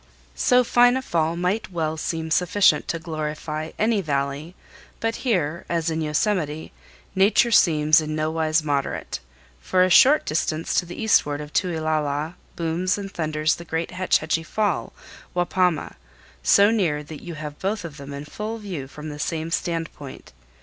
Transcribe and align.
So 0.33 0.63
fine 0.63 0.97
a 0.97 1.01
fall 1.03 1.35
might 1.35 1.71
well 1.71 1.95
seem 1.95 2.31
sufficient 2.31 2.87
to 2.87 2.97
glorify 2.97 3.69
any 3.77 4.01
valley; 4.01 4.55
but 4.99 5.17
here, 5.17 5.63
as 5.69 5.91
in 5.91 6.01
Yosemite, 6.01 6.71
Nature 7.13 7.51
seems 7.51 8.01
in 8.01 8.15
nowise 8.15 8.63
moderate, 8.63 9.19
for 9.59 9.83
a 9.83 9.91
short 9.91 10.25
distance 10.25 10.73
to 10.79 10.87
the 10.87 10.99
eastward 10.99 11.39
of 11.39 11.53
Tueeulala 11.53 12.33
booms 12.55 12.97
and 12.97 13.11
thunders 13.11 13.57
the 13.57 13.63
great 13.63 13.91
Hetch 13.91 14.17
Hetchy 14.17 14.41
Fall, 14.41 14.91
Wapama, 15.35 15.93
so 16.41 16.71
near 16.71 17.03
that 17.03 17.21
you 17.21 17.35
have 17.35 17.59
both 17.59 17.85
of 17.85 17.97
them 17.97 18.11
in 18.11 18.25
full 18.25 18.57
view 18.57 18.87
from 18.87 19.09
the 19.09 19.19
same 19.19 19.51
standpoint. 19.51 20.33